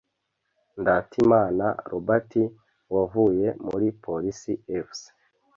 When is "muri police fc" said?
3.67-4.99